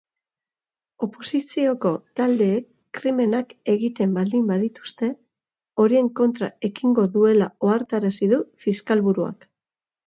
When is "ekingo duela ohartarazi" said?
6.73-8.33